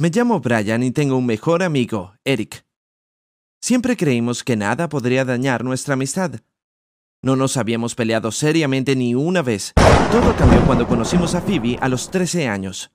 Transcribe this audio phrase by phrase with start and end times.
[0.00, 2.64] Me llamo Brian y tengo un mejor amigo, Eric.
[3.60, 6.36] Siempre creímos que nada podría dañar nuestra amistad.
[7.20, 9.72] No nos habíamos peleado seriamente ni una vez.
[10.12, 12.92] Todo cambió cuando conocimos a Phoebe a los 13 años.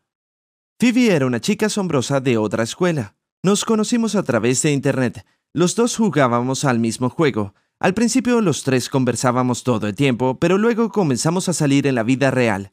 [0.80, 3.18] Phoebe era una chica asombrosa de otra escuela.
[3.44, 5.26] Nos conocimos a través de Internet.
[5.52, 7.54] Los dos jugábamos al mismo juego.
[7.82, 12.04] Al principio los tres conversábamos todo el tiempo, pero luego comenzamos a salir en la
[12.04, 12.72] vida real.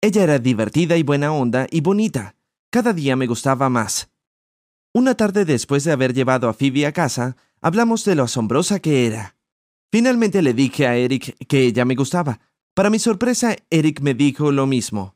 [0.00, 2.33] Ella era divertida y buena onda y bonita.
[2.74, 4.10] Cada día me gustaba más.
[4.92, 9.06] Una tarde después de haber llevado a Phoebe a casa, hablamos de lo asombrosa que
[9.06, 9.36] era.
[9.92, 12.40] Finalmente le dije a Eric que ella me gustaba.
[12.74, 15.14] Para mi sorpresa, Eric me dijo lo mismo.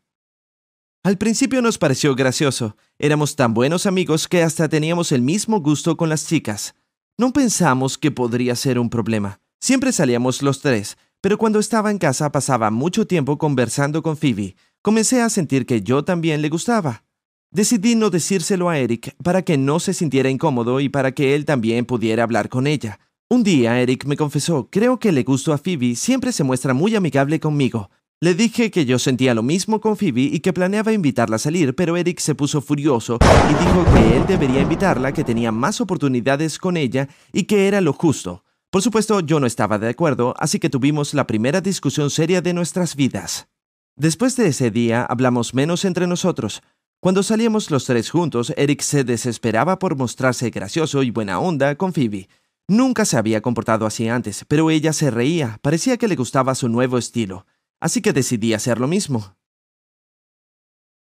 [1.02, 2.77] Al principio nos pareció gracioso.
[2.97, 6.77] Éramos tan buenos amigos que hasta teníamos el mismo gusto con las chicas.
[7.19, 9.41] No pensamos que podría ser un problema.
[9.61, 14.55] Siempre salíamos los tres, pero cuando estaba en casa pasaba mucho tiempo conversando con Phoebe.
[14.80, 17.02] Comencé a sentir que yo también le gustaba.
[17.51, 21.47] Decidí no decírselo a Eric para que no se sintiera incómodo y para que él
[21.47, 23.00] también pudiera hablar con ella.
[23.31, 26.95] Un día Eric me confesó, creo que le gustó a Phoebe, siempre se muestra muy
[26.95, 27.91] amigable conmigo.
[28.20, 31.75] Le dije que yo sentía lo mismo con Phoebe y que planeaba invitarla a salir,
[31.75, 36.59] pero Eric se puso furioso y dijo que él debería invitarla, que tenía más oportunidades
[36.59, 38.44] con ella y que era lo justo.
[38.70, 42.53] Por supuesto, yo no estaba de acuerdo, así que tuvimos la primera discusión seria de
[42.53, 43.48] nuestras vidas.
[43.97, 46.62] Después de ese día hablamos menos entre nosotros.
[47.00, 51.92] Cuando salíamos los tres juntos, Eric se desesperaba por mostrarse gracioso y buena onda con
[51.92, 52.28] Phoebe.
[52.66, 56.69] Nunca se había comportado así antes, pero ella se reía, parecía que le gustaba su
[56.69, 57.46] nuevo estilo,
[57.78, 59.36] así que decidí hacer lo mismo.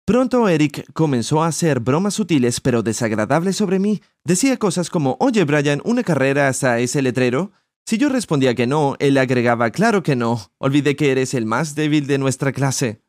[0.04, 4.02] Pronto Eric comenzó a hacer bromas sutiles pero desagradables sobre mí.
[4.26, 7.52] Decía cosas como, oye Brian, ¿una carrera hasta ese letrero?
[7.86, 11.76] Si yo respondía que no, él agregaba, claro que no, olvidé que eres el más
[11.76, 13.02] débil de nuestra clase.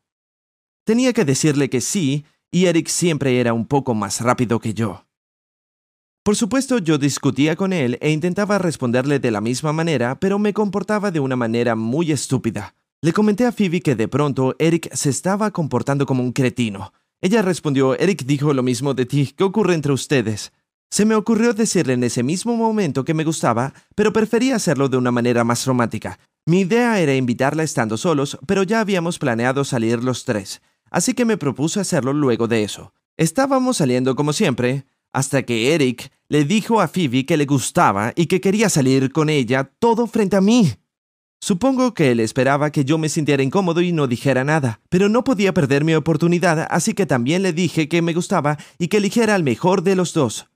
[0.85, 2.25] Tenía que decirle que sí,
[2.55, 5.05] y Eric siempre era un poco más rápido que yo.
[6.23, 10.53] Por supuesto, yo discutía con él e intentaba responderle de la misma manera, pero me
[10.53, 12.73] comportaba de una manera muy estúpida.
[13.01, 16.93] Le comenté a Phoebe que de pronto Eric se estaba comportando como un cretino.
[17.19, 20.53] Ella respondió, Eric dijo lo mismo de ti, ¿qué ocurre entre ustedes?
[20.89, 24.95] Se me ocurrió decirle en ese mismo momento que me gustaba, pero prefería hacerlo de
[24.95, 26.19] una manera más romántica.
[26.45, 30.61] Mi idea era invitarla estando solos, pero ya habíamos planeado salir los tres,
[30.95, 32.93] así que me propuse hacerlo luego de eso.
[33.17, 38.27] Estábamos saliendo como siempre, hasta que Eric le dijo a Phoebe que le gustaba y
[38.27, 40.71] que quería salir con ella todo frente a mí.
[41.41, 45.25] Supongo que él esperaba que yo me sintiera incómodo y no dijera nada, pero no
[45.25, 49.35] podía perder mi oportunidad, así que también le dije que me gustaba y que eligiera
[49.35, 50.47] al mejor de los dos.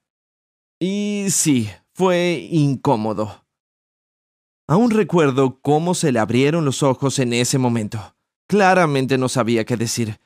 [0.79, 3.45] Y sí, fue incómodo.
[4.67, 8.15] Aún recuerdo cómo se le abrieron los ojos en ese momento.
[8.47, 10.17] Claramente no sabía qué decir.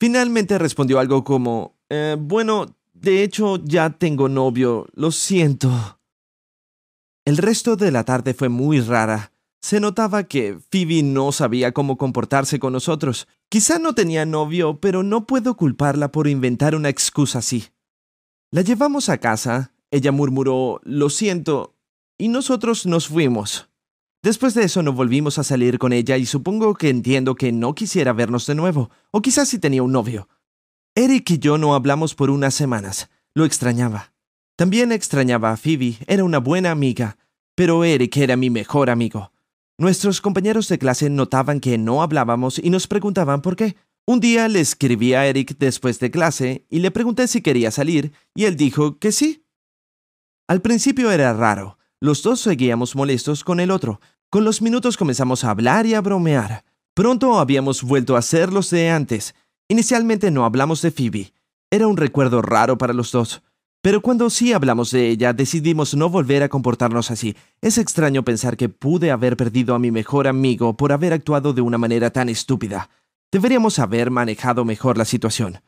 [0.00, 6.00] Finalmente respondió algo como, eh, bueno, de hecho, ya tengo novio, lo siento.
[7.24, 9.32] El resto de la tarde fue muy rara.
[9.60, 13.28] Se notaba que Phoebe no sabía cómo comportarse con nosotros.
[13.48, 17.68] Quizá no tenía novio, pero no puedo culparla por inventar una excusa así.
[18.50, 21.76] La llevamos a casa, ella murmuró, lo siento,
[22.16, 23.67] y nosotros nos fuimos.
[24.28, 27.74] Después de eso no volvimos a salir con ella y supongo que entiendo que no
[27.74, 30.28] quisiera vernos de nuevo, o quizás si tenía un novio.
[30.94, 33.08] Eric y yo no hablamos por unas semanas.
[33.32, 34.12] Lo extrañaba.
[34.54, 37.16] También extrañaba a Phoebe, era una buena amiga,
[37.54, 39.32] pero Eric era mi mejor amigo.
[39.78, 43.76] Nuestros compañeros de clase notaban que no hablábamos y nos preguntaban por qué.
[44.06, 48.12] Un día le escribí a Eric después de clase y le pregunté si quería salir,
[48.34, 49.46] y él dijo que sí.
[50.46, 54.00] Al principio era raro, los dos seguíamos molestos con el otro.
[54.30, 56.64] Con los minutos comenzamos a hablar y a bromear.
[56.94, 59.34] Pronto habíamos vuelto a ser los de antes,
[59.70, 61.34] Inicialmente no hablamos de Phoebe.
[61.70, 63.42] Era un recuerdo raro para los dos.
[63.82, 67.36] Pero cuando sí hablamos de ella, decidimos no volver a comportarnos así.
[67.60, 71.60] Es extraño pensar que pude haber perdido a mi mejor amigo por haber actuado de
[71.60, 72.88] una manera tan estúpida.
[73.30, 75.60] Deberíamos haber manejado mejor la situación.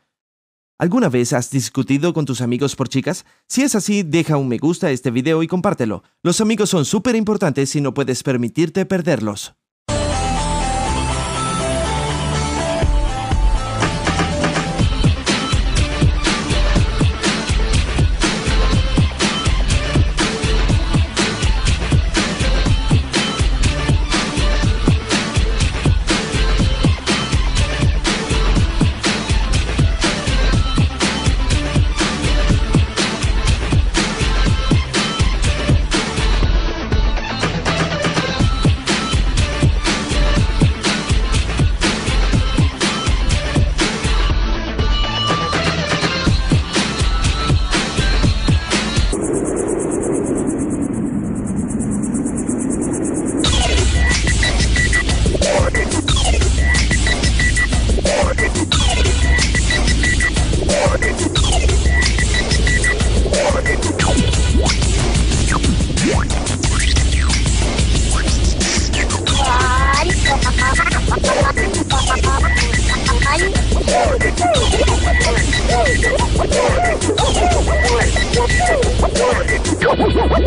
[0.81, 3.23] ¿Alguna vez has discutido con tus amigos por chicas?
[3.47, 6.01] Si es así, deja un me gusta a este video y compártelo.
[6.23, 9.53] Los amigos son súper importantes y no puedes permitirte perderlos.